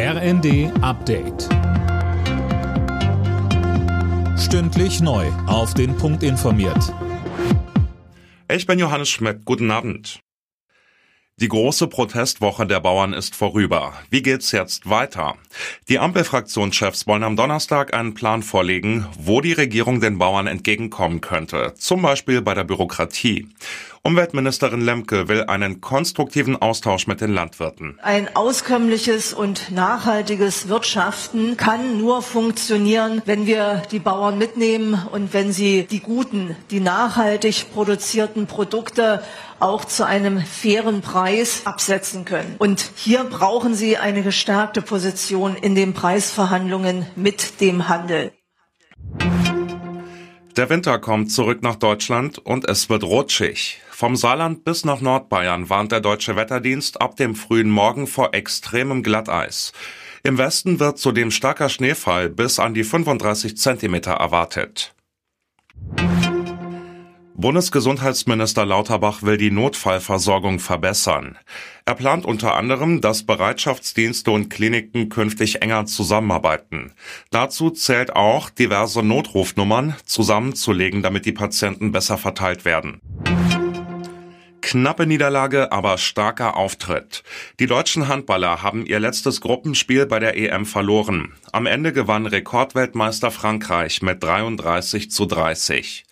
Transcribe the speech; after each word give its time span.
RND 0.00 0.70
Update. 0.80 1.48
Stündlich 4.38 5.00
neu. 5.00 5.26
Auf 5.48 5.74
den 5.74 5.96
Punkt 5.96 6.22
informiert. 6.22 6.94
Ich 8.48 8.64
bin 8.64 8.78
Johannes 8.78 9.08
Schmidt. 9.08 9.44
Guten 9.44 9.72
Abend. 9.72 10.20
Die 11.40 11.46
große 11.48 11.86
Protestwoche 11.88 12.66
der 12.66 12.80
Bauern 12.80 13.12
ist 13.12 13.34
vorüber. 13.34 13.92
Wie 14.10 14.22
geht's 14.22 14.50
jetzt 14.52 14.88
weiter? 14.88 15.36
Die 15.88 15.98
Ampelfraktionschefs 16.00 17.06
wollen 17.06 17.22
am 17.22 17.36
Donnerstag 17.36 17.94
einen 17.94 18.14
Plan 18.14 18.44
vorlegen, 18.44 19.06
wo 19.16 19.40
die 19.40 19.52
Regierung 19.52 20.00
den 20.00 20.18
Bauern 20.18 20.48
entgegenkommen 20.48 21.20
könnte. 21.20 21.74
Zum 21.76 22.02
Beispiel 22.02 22.42
bei 22.42 22.54
der 22.54 22.64
Bürokratie. 22.64 23.48
Umweltministerin 24.02 24.80
Lemke 24.80 25.28
will 25.28 25.44
einen 25.44 25.80
konstruktiven 25.80 26.56
Austausch 26.56 27.06
mit 27.06 27.20
den 27.20 27.32
Landwirten. 27.32 27.98
Ein 28.02 28.34
auskömmliches 28.34 29.32
und 29.32 29.70
nachhaltiges 29.70 30.68
Wirtschaften 30.68 31.56
kann 31.56 31.98
nur 31.98 32.22
funktionieren, 32.22 33.22
wenn 33.24 33.46
wir 33.46 33.82
die 33.90 33.98
Bauern 33.98 34.38
mitnehmen 34.38 35.00
und 35.12 35.34
wenn 35.34 35.52
sie 35.52 35.86
die 35.90 36.00
guten, 36.00 36.56
die 36.70 36.80
nachhaltig 36.80 37.66
produzierten 37.72 38.46
Produkte 38.46 39.22
auch 39.60 39.84
zu 39.84 40.06
einem 40.06 40.40
fairen 40.40 41.00
Preis 41.00 41.62
absetzen 41.64 42.24
können. 42.24 42.56
Und 42.58 42.90
hier 42.96 43.24
brauchen 43.24 43.74
sie 43.74 43.96
eine 43.96 44.22
gestärkte 44.22 44.82
Position 44.82 45.56
in 45.56 45.74
den 45.74 45.94
Preisverhandlungen 45.94 47.06
mit 47.16 47.60
dem 47.60 47.88
Handel. 47.88 48.32
Der 50.58 50.70
Winter 50.70 50.98
kommt 50.98 51.30
zurück 51.30 51.62
nach 51.62 51.76
Deutschland 51.76 52.38
und 52.38 52.68
es 52.68 52.90
wird 52.90 53.04
rutschig. 53.04 53.80
Vom 53.92 54.16
Saarland 54.16 54.64
bis 54.64 54.84
nach 54.84 55.00
Nordbayern 55.00 55.70
warnt 55.70 55.92
der 55.92 56.00
deutsche 56.00 56.34
Wetterdienst 56.34 57.00
ab 57.00 57.14
dem 57.14 57.36
frühen 57.36 57.70
Morgen 57.70 58.08
vor 58.08 58.34
extremem 58.34 59.04
Glatteis. 59.04 59.72
Im 60.24 60.36
Westen 60.36 60.80
wird 60.80 60.98
zudem 60.98 61.30
starker 61.30 61.68
Schneefall 61.68 62.28
bis 62.28 62.58
an 62.58 62.74
die 62.74 62.82
35 62.82 63.56
Zentimeter 63.56 64.14
erwartet. 64.14 64.96
Bundesgesundheitsminister 67.40 68.66
Lauterbach 68.66 69.22
will 69.22 69.36
die 69.36 69.52
Notfallversorgung 69.52 70.58
verbessern. 70.58 71.38
Er 71.84 71.94
plant 71.94 72.26
unter 72.26 72.56
anderem, 72.56 73.00
dass 73.00 73.22
Bereitschaftsdienste 73.22 74.32
und 74.32 74.48
Kliniken 74.48 75.08
künftig 75.08 75.62
enger 75.62 75.86
zusammenarbeiten. 75.86 76.94
Dazu 77.30 77.70
zählt 77.70 78.16
auch, 78.16 78.50
diverse 78.50 79.04
Notrufnummern 79.04 79.94
zusammenzulegen, 80.04 81.00
damit 81.04 81.26
die 81.26 81.32
Patienten 81.32 81.92
besser 81.92 82.18
verteilt 82.18 82.64
werden. 82.64 83.00
Knappe 84.68 85.06
Niederlage, 85.06 85.72
aber 85.72 85.96
starker 85.96 86.54
Auftritt. 86.54 87.22
Die 87.58 87.66
deutschen 87.66 88.06
Handballer 88.06 88.62
haben 88.62 88.84
ihr 88.84 89.00
letztes 89.00 89.40
Gruppenspiel 89.40 90.04
bei 90.04 90.18
der 90.18 90.36
EM 90.36 90.66
verloren. 90.66 91.32
Am 91.52 91.64
Ende 91.64 91.94
gewann 91.94 92.26
Rekordweltmeister 92.26 93.30
Frankreich 93.30 94.02
mit 94.02 94.22
33 94.22 95.10
zu 95.10 95.24
30. 95.24 96.04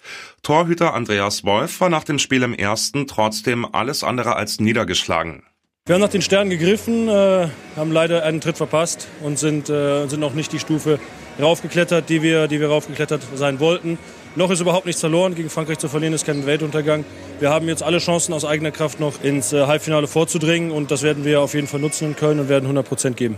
Torhüter 0.43 0.95
Andreas 0.95 1.45
Wolf 1.45 1.83
war 1.83 1.91
nach 1.91 2.05
dem 2.05 2.19
Spiel 2.19 2.43
im 2.43 2.55
ersten 2.55 3.07
trotzdem 3.07 3.67
alles 3.75 4.03
andere 4.03 4.37
als 4.37 4.59
niedergeschlagen. 4.59 5.43
Wir 5.87 5.95
haben 5.95 6.03
nach 6.03 6.09
den 6.09 6.21
Sternen 6.21 6.51
gegriffen, 6.51 7.09
äh, 7.09 7.47
haben 7.77 7.93
leider 7.93 8.25
einen 8.25 8.41
Tritt 8.41 8.57
verpasst 8.57 9.07
und 9.23 9.39
sind, 9.39 9.71
äh, 9.71 10.09
sind 10.09 10.19
noch 10.19 10.35
nicht 10.35 10.53
die 10.53 10.59
Stufe 10.59 10.99
raufgeklettert, 11.41 12.09
die 12.09 12.23
wir, 12.23 12.49
die 12.49 12.59
wir 12.59 12.71
raufgeklettert 12.71 13.23
sein 13.37 13.61
wollten. 13.61 13.97
Noch 14.35 14.51
ist 14.51 14.59
überhaupt 14.61 14.87
nichts 14.87 15.01
verloren. 15.01 15.37
Gegen 15.37 15.49
Frankreich 15.49 15.79
zu 15.79 15.89
verlieren 15.89 16.13
ist 16.13 16.27
kein 16.27 16.45
Weltuntergang. 16.45 17.05
Wir 17.39 17.51
haben 17.51 17.69
jetzt 17.69 17.85
alle 17.85 17.99
Chancen 17.99 18.33
aus 18.33 18.45
eigener 18.45 18.73
Kraft 18.73 18.99
noch 18.99 19.23
ins 19.23 19.53
äh, 19.53 19.69
Halbfinale 19.69 20.09
vorzudringen 20.09 20.73
und 20.73 20.91
das 20.91 21.05
werden 21.05 21.25
wir 21.25 21.41
auf 21.41 21.55
jeden 21.55 21.69
Fall 21.69 21.79
nutzen 21.79 22.09
in 22.09 22.17
Köln 22.17 22.41
und 22.41 22.49
werden 22.49 22.65
100 22.65 22.85
Prozent 22.85 23.17
geben. 23.17 23.37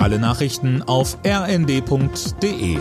Alle 0.00 0.18
Nachrichten 0.18 0.82
auf 0.82 1.16
rnd.de 1.24 2.78